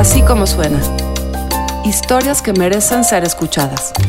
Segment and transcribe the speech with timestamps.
[0.00, 0.80] Así como suena.
[1.84, 3.92] Historias que merecen ser escuchadas.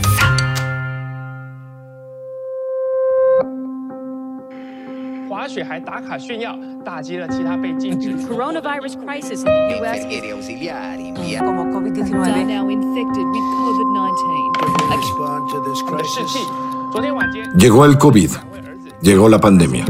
[8.29, 9.99] Coronavirus crisis in the US.
[11.39, 12.47] Como are COVID-19.
[12.47, 13.75] now infected with
[16.93, 17.57] COVID-19.
[17.57, 18.31] Llegó el COVID.
[19.01, 19.85] Llegó la pandemia.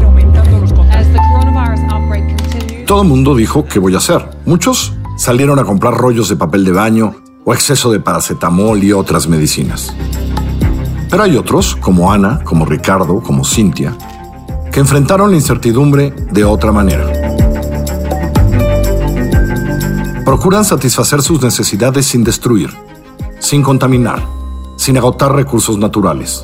[2.88, 4.28] Todo el mundo dijo qué voy a hacer.
[4.46, 7.14] Muchos salieron a comprar rollos de papel de baño
[7.46, 9.96] o exceso de paracetamol y otras medicinas.
[11.12, 13.96] Pero hay otros, como Ana, como Ricardo, como Cintia,
[14.72, 17.06] que enfrentaron la incertidumbre de otra manera.
[20.26, 22.72] Procuran satisfacer sus necesidades sin destruir,
[23.38, 24.26] sin contaminar,
[24.76, 26.44] sin agotar recursos naturales.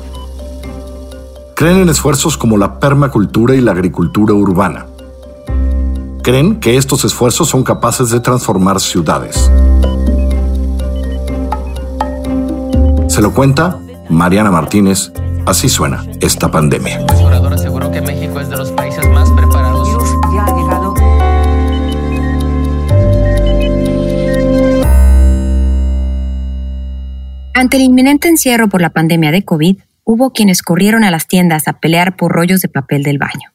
[1.56, 4.86] Creen en esfuerzos como la permacultura y la agricultura urbana.
[6.28, 9.50] Creen que estos esfuerzos son capaces de transformar ciudades.
[13.06, 15.10] Se lo cuenta Mariana Martínez.
[15.46, 17.00] Así suena esta pandemia.
[17.16, 19.88] Obrador aseguró que México es de los países más preparados.
[19.88, 20.94] virus ya ha llegado.
[27.54, 31.68] Ante el inminente encierro por la pandemia de COVID, hubo quienes corrieron a las tiendas
[31.68, 33.54] a pelear por rollos de papel del baño.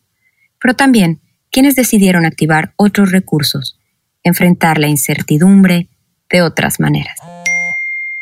[0.60, 1.20] Pero también
[1.54, 3.80] quienes decidieron activar otros recursos,
[4.24, 5.88] enfrentar la incertidumbre
[6.32, 7.16] de otras maneras.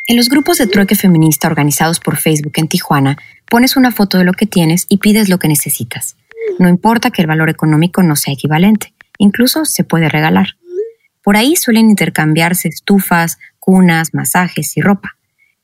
[0.06, 3.18] En los grupos de trueque feminista organizados por Facebook en Tijuana,
[3.50, 6.18] pones una foto de lo que tienes y pides lo que necesitas.
[6.60, 10.58] No importa que el valor económico no sea equivalente, incluso se puede regalar.
[11.24, 15.16] Por ahí suelen intercambiarse estufas, cunas, masajes y ropa.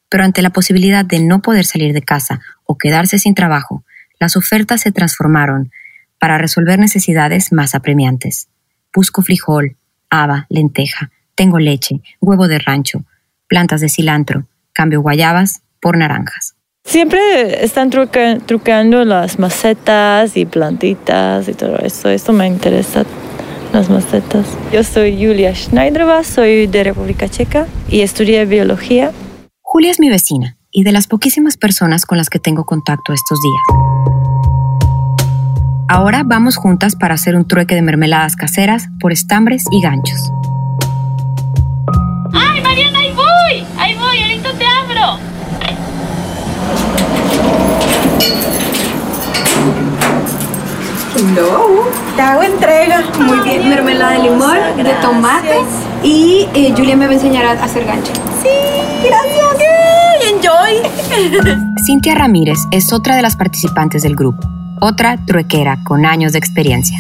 [0.09, 3.83] Pero ante la posibilidad de no poder salir de casa o quedarse sin trabajo,
[4.21, 5.71] las ofertas se transformaron
[6.19, 8.47] para resolver necesidades más apremiantes.
[8.93, 9.75] Busco frijol,
[10.09, 13.03] haba, lenteja, tengo leche, huevo de rancho,
[13.47, 16.55] plantas de cilantro, cambio guayabas por naranjas.
[16.83, 22.09] Siempre están truca- truqueando las macetas y plantitas y todo eso.
[22.09, 23.03] Esto me interesa,
[23.73, 24.47] las macetas.
[24.71, 29.11] Yo soy Julia Schneiderova, soy de República Checa y estudié biología.
[29.61, 33.39] Julia es mi vecina y de las poquísimas personas con las que tengo contacto estos
[33.41, 33.86] días.
[35.89, 40.31] Ahora vamos juntas para hacer un trueque de mermeladas caseras por estambres y ganchos.
[42.33, 43.65] ¡Ay, Mariana, ahí voy!
[43.77, 44.21] ¡Ahí voy!
[44.21, 45.19] ¡Ahorita te abro!
[51.33, 53.03] No, te hago entrega.
[53.19, 55.61] Muy bien, mermelada de limón, de tomate
[56.03, 58.11] y eh, Julia me va a enseñar a hacer gancho.
[58.43, 58.49] Sí,
[59.07, 59.47] gracias.
[60.29, 61.65] Enjoy.
[61.85, 64.47] Cintia Ramírez es otra de las participantes del grupo,
[64.79, 66.97] otra truequera con años de experiencia.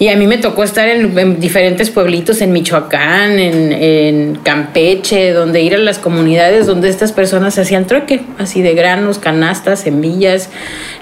[0.00, 5.60] Y a mí me tocó estar en, en diferentes pueblitos en Michoacán, en, Campeche, donde
[5.62, 10.50] ir a las comunidades donde estas personas hacían trueque, así de granos, canastas, semillas.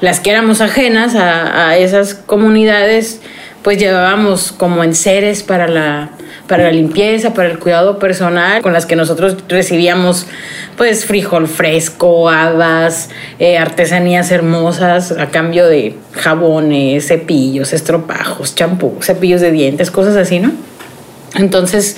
[0.00, 3.20] Las que éramos ajenas a esas comunidades,
[3.66, 6.10] pues llevábamos como enseres para la,
[6.46, 10.28] para la limpieza, para el cuidado personal, con las que nosotros recibíamos
[10.76, 13.10] pues frijol fresco, habas,
[13.40, 20.38] eh, artesanías hermosas a cambio de jabones, cepillos, estropajos, champú, cepillos de dientes, cosas así,
[20.38, 20.52] ¿no?
[21.34, 21.96] Entonces,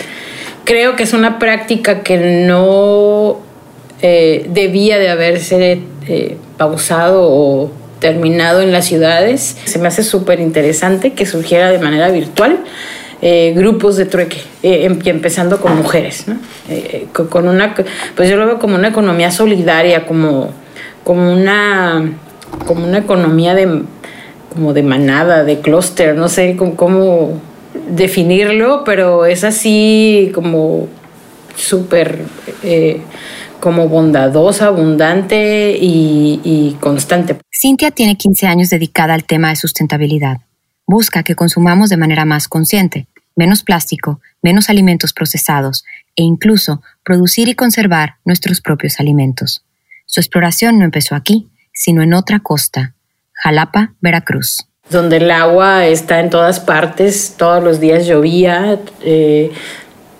[0.64, 3.40] creo que es una práctica que no
[4.00, 7.70] eh, debía de haberse eh, pausado o
[8.00, 9.56] terminado en las ciudades.
[9.64, 12.58] Se me hace súper interesante que surgiera de manera virtual.
[13.20, 16.36] Eh, grupos de trueque, eh, em- empezando con mujeres, ¿no?
[16.70, 17.74] Eh, co- con una,
[18.14, 20.52] pues yo lo veo como una economía solidaria, como,
[21.02, 22.12] como una,
[22.64, 23.82] como una economía de,
[24.54, 27.40] como de manada, de clúster, no sé cómo,
[27.90, 30.86] definirlo, pero es así como
[31.56, 32.18] súper
[33.60, 37.38] como bondadosa, abundante y, y constante.
[37.50, 40.38] Cintia tiene 15 años dedicada al tema de sustentabilidad.
[40.86, 45.84] Busca que consumamos de manera más consciente, menos plástico, menos alimentos procesados
[46.16, 49.64] e incluso producir y conservar nuestros propios alimentos.
[50.06, 52.94] Su exploración no empezó aquí, sino en otra costa,
[53.32, 54.66] Jalapa, Veracruz.
[54.90, 59.52] donde el agua está en todas partes, todos los días llovía, eh,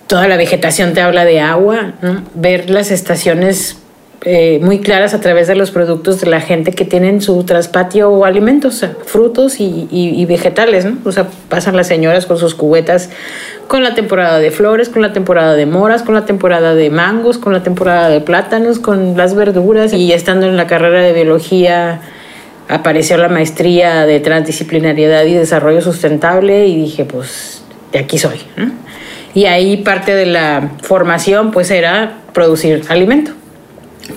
[0.09, 2.23] toda la vegetación te habla de agua, ¿no?
[2.33, 3.77] ver las estaciones
[4.25, 8.09] eh, muy claras a través de los productos de la gente que tienen su traspatio
[8.09, 10.97] o alimentos, frutos y, vegetales, ¿no?
[11.05, 13.11] O sea, pasan las señoras con sus cubetas
[13.67, 17.37] con la temporada de flores, con la temporada de moras, con la temporada de mangos,
[17.37, 22.01] con la temporada de plátanos, con las verduras y estando en la carrera de biología
[22.67, 27.61] apareció la maestría de transdisciplinariedad y desarrollo sustentable y dije, pues
[27.93, 28.39] aquí soy.
[28.57, 28.71] ¿no?
[29.33, 33.31] Y ahí parte de la formación pues era producir alimento.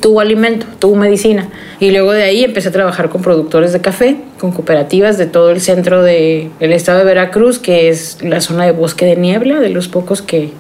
[0.01, 1.49] Tuvo alimento, tuvo medicina.
[1.79, 5.51] Y luego de ahí empecé a trabajar con productores de café, con cooperativas de todo
[5.51, 9.69] el centro del estado de Veracruz, que es la zona de bosque de niebla, de
[9.69, 10.53] los pocos que,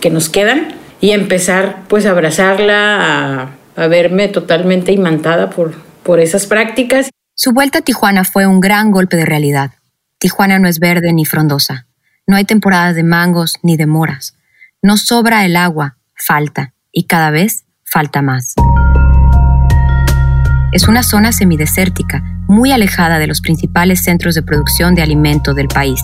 [0.00, 0.74] que nos quedan.
[1.00, 7.10] Y empezar pues a abrazarla, a, a verme totalmente imantada por, por esas prácticas.
[7.34, 9.70] Su vuelta a Tijuana fue un gran golpe de realidad.
[10.18, 11.86] Tijuana no es verde ni frondosa.
[12.28, 14.36] No hay temporadas de mangos ni de moras.
[14.80, 18.54] No sobra el agua, falta, y cada vez falta más.
[20.72, 25.66] Es una zona semidesértica, muy alejada de los principales centros de producción de alimento del
[25.66, 26.00] país.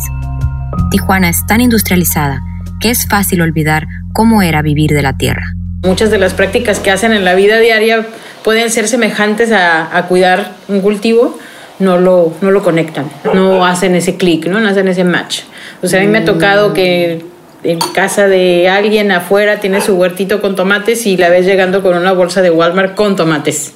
[0.91, 2.43] Tijuana es tan industrializada
[2.81, 5.44] que es fácil olvidar cómo era vivir de la tierra.
[5.85, 8.05] Muchas de las prácticas que hacen en la vida diaria
[8.43, 11.38] pueden ser semejantes a, a cuidar un cultivo,
[11.79, 14.61] no lo, no lo conectan, no hacen ese clic, ¿no?
[14.61, 15.43] no hacen ese match.
[15.83, 17.25] O sea, a mí me ha tocado que
[17.63, 21.97] en casa de alguien afuera tiene su huertito con tomates y la ves llegando con
[21.97, 23.75] una bolsa de Walmart con tomates,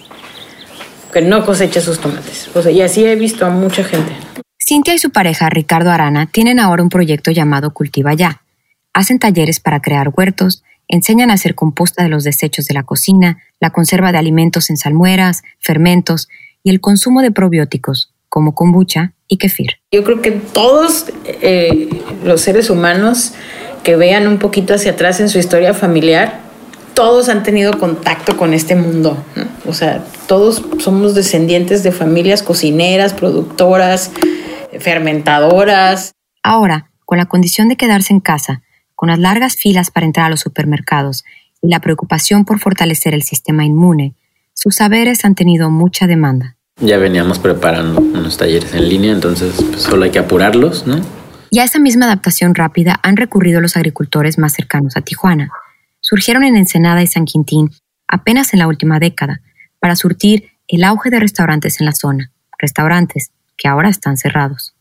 [1.12, 2.50] que no cosecha sus tomates.
[2.54, 4.12] O sea, y así he visto a mucha gente.
[4.58, 8.42] Cintia y su pareja Ricardo Arana tienen ahora un proyecto llamado Cultiva Ya.
[8.94, 13.38] Hacen talleres para crear huertos, enseñan a hacer composta de los desechos de la cocina,
[13.58, 16.28] la conserva de alimentos en salmueras, fermentos
[16.62, 19.78] y el consumo de probióticos como kombucha y kefir.
[19.90, 21.88] Yo creo que todos eh,
[22.24, 23.34] los seres humanos
[23.82, 26.40] que vean un poquito hacia atrás en su historia familiar,
[26.94, 29.22] todos han tenido contacto con este mundo.
[29.34, 29.46] ¿no?
[29.66, 34.10] O sea, todos somos descendientes de familias cocineras, productoras,
[34.78, 36.14] fermentadoras.
[36.42, 38.62] Ahora, con la condición de quedarse en casa,
[38.94, 41.24] con las largas filas para entrar a los supermercados
[41.60, 44.14] y la preocupación por fortalecer el sistema inmune,
[44.62, 46.56] sus saberes han tenido mucha demanda.
[46.80, 51.00] Ya veníamos preparando unos talleres en línea, entonces pues, solo hay que apurarlos, ¿no?
[51.50, 55.50] Y a esa misma adaptación rápida han recurrido los agricultores más cercanos a Tijuana.
[55.98, 57.72] Surgieron en Ensenada y San Quintín
[58.06, 59.40] apenas en la última década
[59.80, 64.76] para surtir el auge de restaurantes en la zona, restaurantes que ahora están cerrados.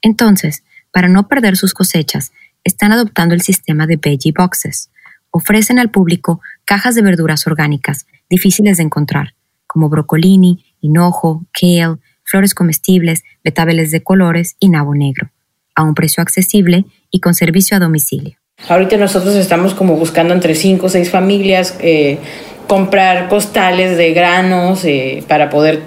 [0.00, 2.32] Entonces, para no perder sus cosechas,
[2.64, 4.88] están adoptando el sistema de veggie boxes.
[5.30, 9.34] Ofrecen al público cajas de verduras orgánicas difíciles de encontrar,
[9.66, 15.30] como brocolini, hinojo, kale, flores comestibles, betábeles de colores y nabo negro,
[15.74, 18.36] a un precio accesible y con servicio a domicilio.
[18.68, 22.18] Ahorita nosotros estamos como buscando entre cinco o seis familias eh,
[22.66, 25.82] comprar costales de granos eh, para poder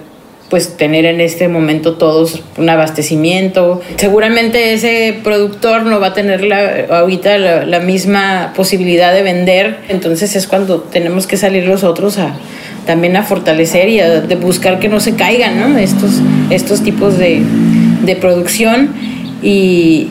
[0.52, 3.80] pues tener en este momento todos un abastecimiento.
[3.96, 10.36] Seguramente ese productor no va a tener la, ahorita la, misma posibilidad de vender, entonces
[10.36, 12.34] es cuando tenemos que salir los otros a,
[12.84, 15.78] también a fortalecer y a de buscar que no se caigan.
[15.78, 16.20] Estos,
[16.50, 17.40] estos tipos de,
[18.04, 18.90] de producción
[19.42, 20.08] y,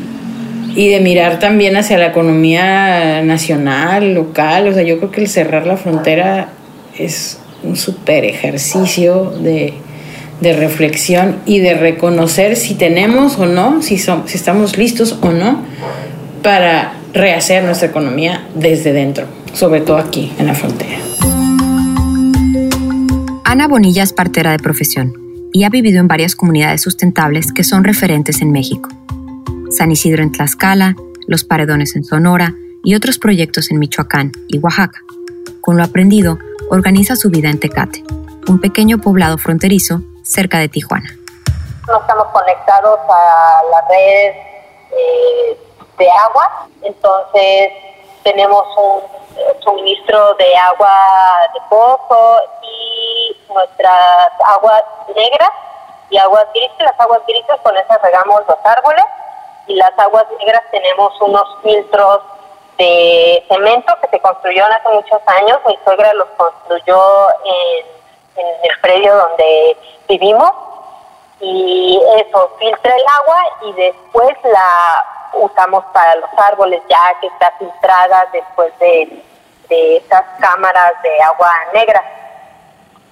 [0.76, 4.70] y, de mirar también hacia la economía nacional, local.
[4.70, 6.50] O sea, yo creo que el cerrar la frontera
[6.98, 9.76] es un súper ejercicio de,
[10.42, 15.32] de, reflexión y de reconocer si tenemos o no, si, son, si estamos listos o
[15.32, 15.64] no
[16.44, 20.98] para rehacer nuestra economía desde dentro, sobre todo aquí en la frontera.
[23.44, 25.14] Ana Bonilla es partera de profesión
[25.54, 28.90] y ha vivido en varias comunidades sustentables que son referentes en México.
[29.70, 30.96] San Isidro en Tlaxcala,
[31.28, 35.02] Los Paredones en Sonora y otros proyectos en Michoacán y Oaxaca.
[35.60, 38.04] Con lo aprendido, organiza su vida en Tecate,
[38.48, 41.10] un pequeño poblado fronterizo cerca de Tijuana.
[41.88, 44.36] No estamos conectados a la red
[44.92, 45.58] eh,
[45.98, 47.72] de agua, entonces
[48.24, 49.02] tenemos un
[49.64, 50.96] suministro de agua
[51.54, 54.84] de pozo y nuestras aguas
[55.16, 55.50] negras
[56.10, 56.80] y aguas grises.
[56.80, 59.06] Las aguas grises con esas regamos los árboles
[59.68, 62.22] y las aguas negras tenemos unos filtros
[62.78, 65.60] de cemento que se construyeron hace muchos años.
[65.68, 67.86] Mi suegra los construyó en,
[68.44, 69.78] en el predio donde
[70.12, 70.52] vivimos
[71.40, 77.54] y eso filtra el agua y después la usamos para los árboles ya que está
[77.58, 79.24] filtrada después de,
[79.70, 82.02] de estas cámaras de agua negra.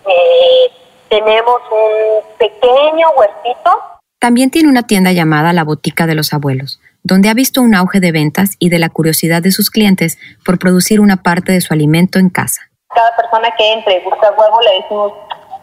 [0.06, 0.72] Eh,
[1.10, 3.72] tenemos un pequeño huertito.
[4.20, 8.00] También tiene una tienda llamada La Botica de los Abuelos, donde ha visto un auge
[8.00, 11.74] de ventas y de la curiosidad de sus clientes por producir una parte de su
[11.74, 12.62] alimento en casa.
[12.94, 15.14] Cada persona que entre y busca huevo le decimos,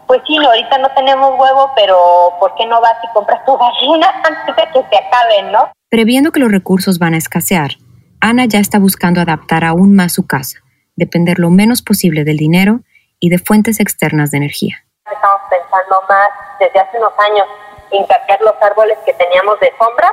[0.07, 4.09] pues sí, ahorita no tenemos huevo, pero ¿por qué no vas y compras tu gallina
[4.23, 5.71] antes de que se acaben, no?
[5.89, 7.71] Previendo que los recursos van a escasear,
[8.19, 10.59] Ana ya está buscando adaptar aún más su casa,
[10.95, 12.79] depender lo menos posible del dinero
[13.19, 14.83] y de fuentes externas de energía.
[15.11, 17.47] Estamos pensando más desde hace unos años
[17.91, 20.11] en cambiar los árboles que teníamos de sombra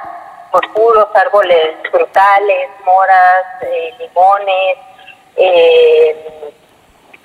[0.52, 4.78] por puros árboles frutales, moras, eh, limones,
[5.36, 6.54] eh,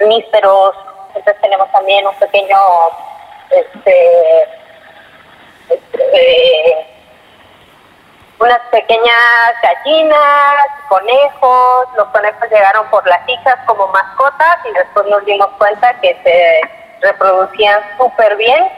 [0.07, 0.75] nísperos.
[1.09, 2.57] Entonces tenemos también un pequeño,
[3.49, 4.43] este,
[6.13, 6.87] eh,
[8.39, 11.87] unas pequeñas gallinas, conejos.
[11.95, 16.61] Los conejos llegaron por las hijas como mascotas y después nos dimos cuenta que se
[17.01, 18.69] reproducían súper bien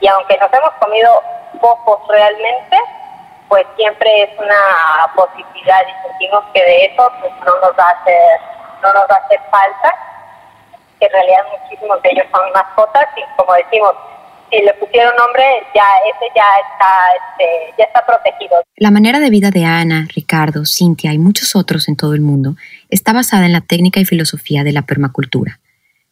[0.00, 1.22] y aunque nos hemos comido
[1.60, 2.76] pocos realmente,
[3.48, 8.00] pues siempre es una posibilidad y sentimos que de eso pues, no nos va a
[8.00, 8.40] hacer,
[8.82, 9.94] no nos va a hacer falta,
[10.98, 13.94] que en realidad muchísimos de ellos son mascotas y como decimos,
[14.50, 18.56] si le pusieron nombre, ya ese ya está, este, ya está protegido.
[18.76, 22.56] La manera de vida de Ana, Ricardo, Cintia y muchos otros en todo el mundo
[22.88, 25.60] está basada en la técnica y filosofía de la permacultura,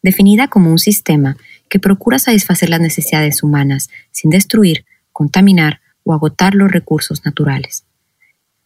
[0.03, 1.37] definida como un sistema
[1.69, 7.85] que procura satisfacer las necesidades humanas sin destruir, contaminar o agotar los recursos naturales.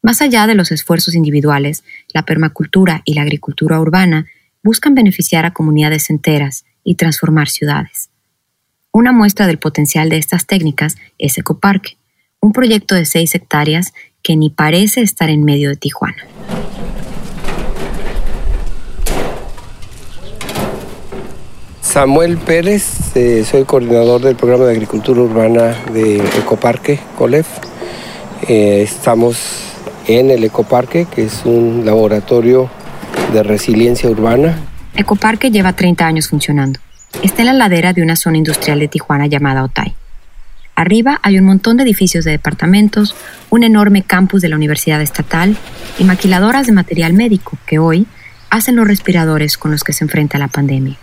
[0.02, 4.26] Más allá de los esfuerzos individuales, la permacultura y la agricultura urbana
[4.62, 8.10] buscan beneficiar a comunidades enteras y transformar ciudades.
[8.92, 11.96] Una muestra del potencial de estas técnicas es Ecoparque,
[12.40, 16.24] un proyecto de 6 hectáreas que ni parece estar en medio de Tijuana.
[21.80, 27.48] Samuel Pérez, eh, soy coordinador del programa de agricultura urbana de Ecoparque, COLEF.
[28.48, 29.72] Eh, estamos
[30.06, 32.70] en el Ecoparque, que es un laboratorio
[33.30, 34.56] de resiliencia urbana.
[34.94, 36.80] Ecoparque lleva 30 años funcionando.
[37.22, 39.94] Está en la ladera de una zona industrial de Tijuana llamada Otay.
[40.74, 43.14] Arriba hay un montón de edificios de departamentos,
[43.50, 45.56] un enorme campus de la Universidad Estatal
[45.98, 48.06] y maquiladoras de material médico que hoy
[48.48, 50.96] hacen los respiradores con los que se enfrenta la pandemia.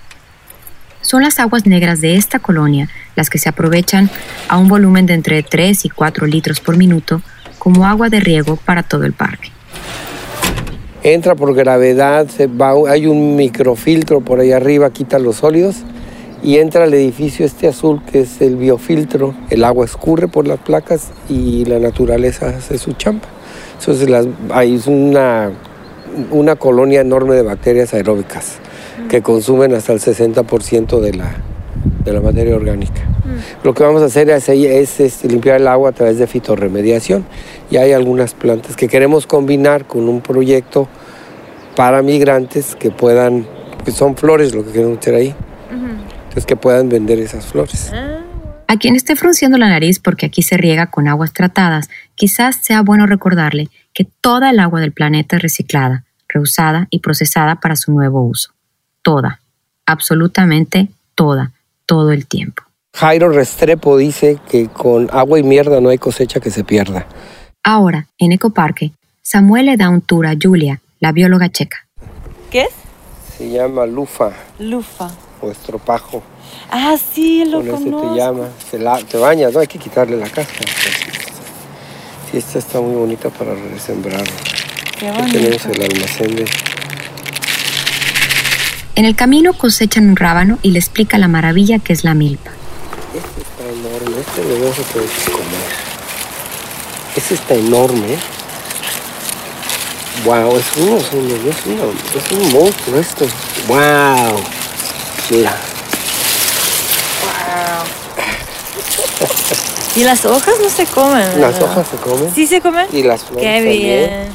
[1.01, 4.09] Son las aguas negras de esta colonia las que se aprovechan
[4.49, 7.21] a un volumen de entre 3 y 4 litros por minuto
[7.59, 9.51] como agua de riego para todo el parque.
[11.07, 12.27] Entra por gravedad,
[12.89, 15.77] hay un microfiltro por ahí arriba, quita los sólidos
[16.43, 19.33] y entra al edificio este azul que es el biofiltro.
[19.49, 23.29] El agua escurre por las placas y la naturaleza hace su champa.
[23.79, 25.51] Entonces las, hay una,
[26.31, 28.57] una colonia enorme de bacterias aeróbicas
[29.07, 31.37] que consumen hasta el 60% de la,
[32.07, 33.01] de la materia orgánica.
[33.63, 37.25] Lo que vamos a hacer es, es, este, limpiar el agua a través de fitorremediación.
[37.69, 40.87] Y hay algunas plantas que queremos combinar con un proyecto
[41.75, 43.45] para migrantes que puedan,
[43.83, 45.35] que son flores lo que queremos hacer ahí,
[45.69, 47.91] entonces que puedan vender esas flores.
[48.69, 52.81] A quien esté frunciendo la nariz porque aquí se riega con aguas tratadas, quizás sea
[52.81, 57.91] bueno recordarle que toda el agua del planeta es reciclada, reusada y procesada para su
[57.91, 58.53] nuevo uso.
[59.01, 59.39] Toda,
[59.85, 61.51] absolutamente toda,
[61.87, 62.61] todo el tiempo.
[62.93, 67.07] Jairo Restrepo dice que con agua y mierda no hay cosecha que se pierda.
[67.63, 68.91] Ahora, en Ecoparque,
[69.23, 71.87] Samuel le da un tour a Julia, la bióloga checa.
[72.51, 72.69] ¿Qué es?
[73.37, 74.31] Se llama lufa.
[74.59, 75.09] Lufa.
[75.41, 76.23] O estropajo.
[76.71, 78.09] Ah, sí, lo Con ese conozco.
[78.13, 78.47] te llama.
[78.71, 80.71] Se la, te bañas, no hay que quitarle la cáscara.
[82.31, 84.23] Sí, esta está muy bonita para resembrar.
[84.99, 85.37] Qué Aquí bonito.
[85.37, 86.45] tenemos el almacén de
[88.97, 92.49] En el camino cosechan un rábano y le explica la maravilla que es la milpa.
[93.13, 95.71] Este está enorme, este lo vamos a poder comer.
[97.15, 98.17] Este está enorme.
[100.25, 103.27] Wow, es uno, es uno, es, uno, es un monstruo esto.
[103.67, 104.41] Wow.
[105.29, 105.55] Mira.
[109.95, 111.39] Y las hojas no se comen.
[111.39, 112.33] Las hojas se comen.
[112.33, 112.87] ¿Sí se comen?
[112.91, 114.31] Y las flores Qué también.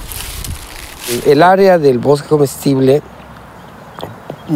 [1.09, 1.33] bien.
[1.33, 3.03] El área del bosque comestible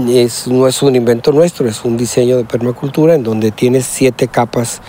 [0.08, 4.28] es, no es un invento nuestro, es un diseño de permacultura en donde tienes siete
[4.28, 4.80] capas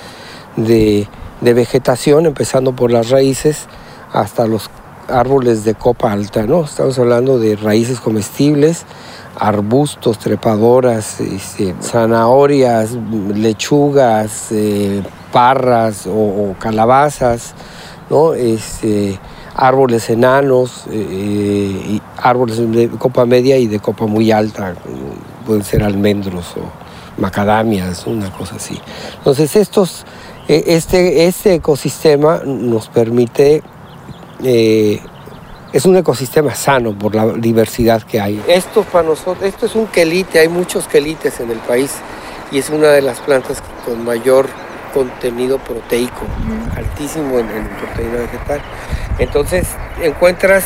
[0.56, 1.08] de,
[1.42, 3.68] vegetación, empezando por las raíces
[4.12, 4.70] hasta los
[5.08, 6.66] árboles de copa alta, ¿no?
[6.66, 8.86] Estamos hablando de raíces comestibles,
[9.39, 12.92] arbustos, trepadoras, este, zanahorias,
[13.34, 17.54] lechugas, eh, parras o, o calabazas,
[18.10, 18.34] ¿no?
[18.34, 19.20] Este,
[19.58, 24.76] árboles enanos, eh, y árboles de copa media y de copa muy alta,
[25.46, 28.80] pueden ser almendros o macadamias, una cosa así.
[29.18, 30.06] Entonces estos,
[30.48, 33.64] eh, este, este ecosistema nos permite,
[34.44, 35.02] eh,
[35.74, 38.42] es un ecosistema sano por la diversidad que hay.
[38.48, 41.94] Esto para nosotros, esto es un quelite, hay muchos quelites en el país
[42.52, 44.48] y es una de las plantas con mayor
[44.94, 46.22] contenido proteico,
[46.76, 48.62] altísimo en, en proteína vegetal.
[49.20, 49.68] Entonces
[50.02, 50.66] encuentras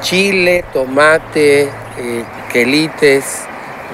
[0.00, 3.42] chile, tomate, eh, quelites,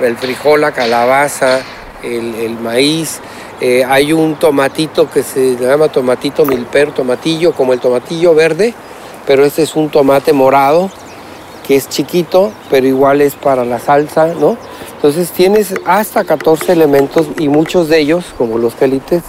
[0.02, 1.60] el frijol, la calabaza,
[2.02, 3.20] el, maíz.
[3.60, 8.74] Eh, hay un tomatito que se llama tomatito milper, tomatillo, como el tomatillo verde,
[9.26, 10.90] pero este es un tomate morado
[11.66, 14.58] que es chiquito, pero igual es para la salsa, ¿no?
[14.96, 19.22] Entonces tienes hasta 14 elementos y muchos de ellos, como los quelites,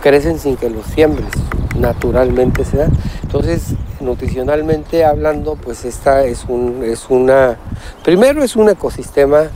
[0.00, 1.30] crecen sin que los siembres,
[1.76, 2.92] naturalmente se dan.
[3.22, 7.56] Entonces, nutricionalmente hablando, pues esta es, un, es una,
[8.04, 9.50] primero es un ecosistema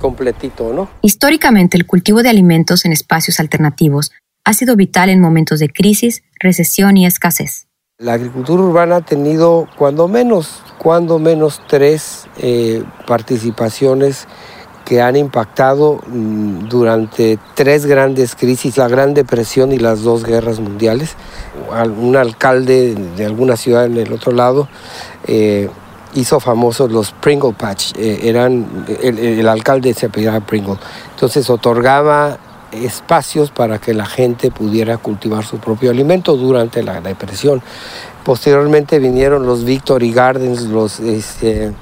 [0.00, 0.88] completito, ¿no?
[1.02, 4.12] Históricamente, el cultivo de alimentos en espacios alternativos
[4.44, 7.66] ha sido vital en momentos de crisis, recesión y escasez.
[7.98, 14.26] La agricultura urbana ha tenido cuando menos, cuando menos tres eh, participaciones
[14.84, 20.60] que han impactado mm, durante tres grandes crisis, la Gran Depresión y las dos guerras
[20.60, 21.16] mundiales.
[21.98, 24.68] Un alcalde de alguna ciudad en el otro lado
[25.26, 25.68] eh,
[26.14, 27.92] hizo famosos los Pringle Patch.
[27.96, 30.76] Eh, eran, el, alcalde se apellidaba Pringle.
[31.14, 32.38] Entonces otorgaba
[32.72, 37.62] espacios para que la gente pudiera cultivar su propio alimento durante la depresión.
[38.24, 41.72] Posteriormente vinieron los Victory Gardens, los este,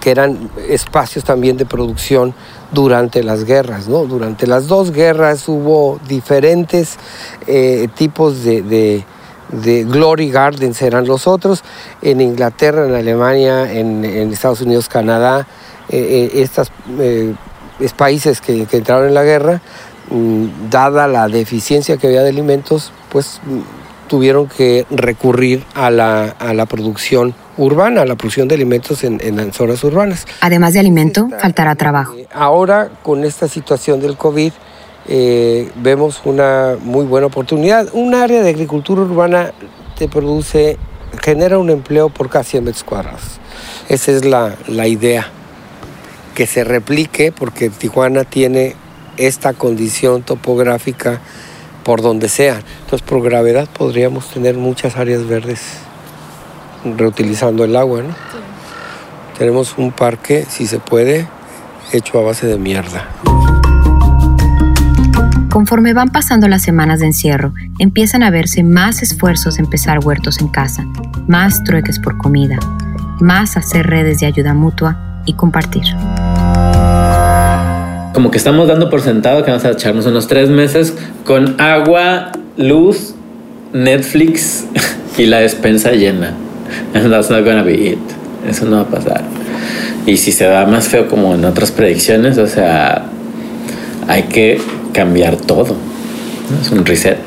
[0.00, 2.34] que eran espacios también de producción
[2.72, 3.88] durante las guerras.
[3.88, 4.04] ¿no?
[4.04, 6.96] Durante las dos guerras hubo diferentes
[7.46, 9.04] eh, tipos de,
[9.50, 11.62] Glory Gardens, eran los otros.
[12.02, 15.46] En Inglaterra, en Alemania, en, Estados Unidos, Canadá,
[15.88, 17.34] eh, eh,
[17.78, 19.62] estos países que, entraron en la guerra,
[20.10, 26.24] mm, dada la deficiencia que había de alimentos, pues mm, tuvieron que recurrir a la,
[26.38, 30.26] a la producción urbana, la producción de alimentos en, las zonas urbanas.
[30.40, 32.14] Además de alimento, faltará trabajo.
[32.14, 34.52] Eh, ahora, con esta situación del COVID,
[35.08, 37.88] eh, vemos una muy buena oportunidad.
[37.92, 39.52] Un área de agricultura urbana
[39.96, 40.78] te produce,
[41.22, 43.22] genera un empleo por casi 100 metros cuadrados.
[43.88, 45.28] Esa es la, la idea,
[46.34, 48.76] que se replique porque Tijuana tiene
[49.16, 51.20] esta condición topográfica
[51.82, 52.60] por donde sea.
[52.82, 55.87] Entonces, por gravedad podríamos tener muchas áreas verdes
[56.84, 58.14] reutilizando el agua, ¿no?
[59.38, 61.26] Tenemos un parque, si se puede,
[61.92, 63.08] hecho a base de mierda.
[65.50, 70.40] Conforme van pasando las semanas de encierro, empiezan a verse más esfuerzos en empezar huertos
[70.40, 70.84] en casa,
[71.26, 72.58] más trueques por comida,
[73.20, 75.84] más hacer redes de ayuda mutua y compartir.
[78.12, 82.32] Como que estamos dando por sentado que vamos a echarnos unos tres meses con agua,
[82.56, 83.14] luz,
[83.72, 84.66] Netflix
[85.18, 86.34] y la despensa llena.
[86.92, 87.98] That's not gonna be it.
[88.48, 89.24] Eso no va a pasar.
[90.06, 93.04] Y si se da más feo como en otras predicciones, o sea,
[94.06, 94.60] hay que
[94.92, 95.76] cambiar todo.
[96.62, 97.18] Es un reset.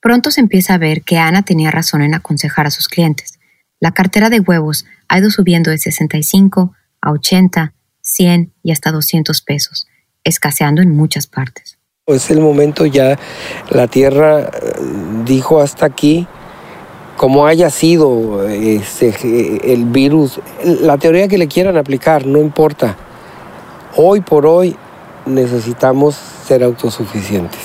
[0.00, 3.38] Pronto se empieza a ver que Ana tenía razón en aconsejar a sus clientes.
[3.80, 9.42] La cartera de huevos ha ido subiendo de 65 a 80, 100 y hasta 200
[9.42, 9.86] pesos,
[10.24, 11.78] escaseando en muchas partes.
[12.06, 13.18] Es el momento ya,
[13.70, 14.48] la tierra eh,
[15.24, 16.26] dijo hasta aquí,
[17.16, 22.96] como haya sido este, el virus, la teoría que le quieran aplicar, no importa.
[23.96, 24.76] Hoy por hoy
[25.24, 26.14] necesitamos
[26.46, 27.60] ser autosuficientes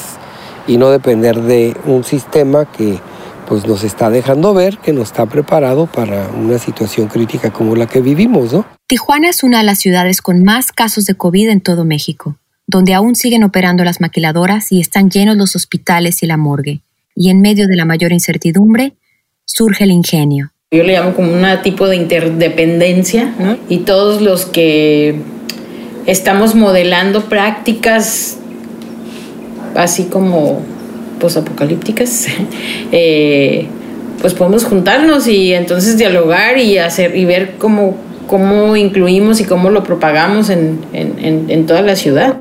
[0.67, 2.99] y no depender de un sistema que
[3.47, 7.85] pues nos está dejando ver que no está preparado para una situación crítica como la
[7.85, 8.65] que vivimos, ¿no?
[8.87, 12.93] Tijuana es una de las ciudades con más casos de COVID en todo México, donde
[12.93, 16.81] aún siguen operando las maquiladoras y están llenos los hospitales y la morgue.
[17.13, 18.95] Y en medio de la mayor incertidumbre,
[19.45, 20.51] surge el ingenio.
[20.71, 23.57] Yo le llamo como un tipo de interdependencia, ¿no?
[23.67, 25.15] Y todos los que
[26.05, 28.37] estamos modelando prácticas
[29.75, 30.61] así como
[31.19, 32.27] posapocalípticas,
[32.91, 33.67] eh,
[34.21, 39.69] pues podemos juntarnos y entonces dialogar y hacer y ver cómo, cómo incluimos y cómo
[39.69, 42.39] lo propagamos en, en, en toda la ciudad.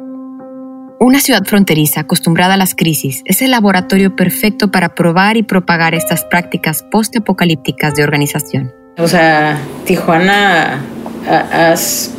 [1.03, 5.95] Una ciudad fronteriza acostumbrada a las crisis es el laboratorio perfecto para probar y propagar
[5.95, 8.75] estas prácticas post-apocalípticas de organización.
[8.99, 10.83] O sea, Tijuana,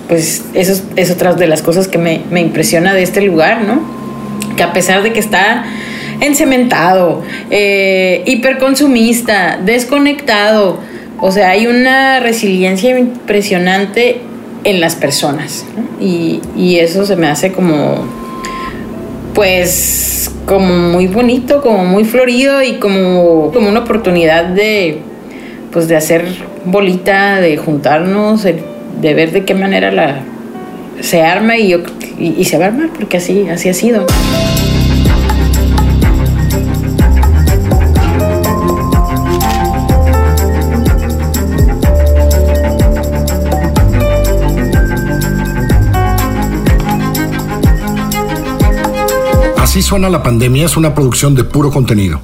[0.08, 3.84] pues eso es otra de las cosas que me, impresiona de este lugar, ¿no?
[4.58, 5.64] Que a pesar de que está
[6.20, 10.80] encementado, eh, hiperconsumista, desconectado,
[11.20, 14.22] o sea, hay una resiliencia impresionante
[14.64, 15.68] en las personas.
[16.00, 18.21] y eso se me hace como
[19.34, 25.00] pues como muy bonito, como muy florido y como, como una oportunidad de
[25.72, 26.26] pues de hacer
[26.66, 28.62] bolita, de juntarnos, de,
[29.02, 30.22] ver de qué manera la
[31.00, 31.74] se arma y,
[32.20, 34.06] y, se va a armar porque así, así ha sido.
[49.72, 52.20] Así suena la pandemia es una producción de puro contenido.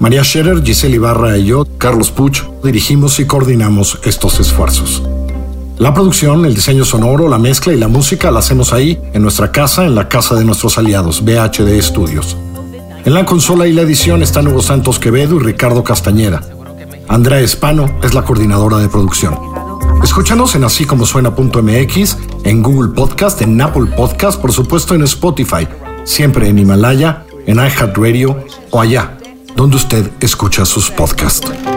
[0.00, 5.02] María Scherer, Giselle Ibarra y yo, Carlos Puch, dirigimos y coordinamos estos esfuerzos.
[5.76, 9.52] La producción, el diseño sonoro, la mezcla y la música la hacemos ahí, en nuestra
[9.52, 12.38] casa, en la casa de nuestros aliados, BHD Studios.
[13.04, 16.40] En la consola y la edición están Hugo Santos Quevedo y Ricardo Castañeda.
[17.06, 19.38] Andrea Espano es la coordinadora de producción.
[20.02, 25.68] Escúchanos en así como suena.mx, en Google Podcast, en Apple Podcast, por supuesto en Spotify,
[26.04, 29.18] siempre en Himalaya, en iHeartRadio o allá,
[29.56, 31.71] donde usted escucha sus podcasts.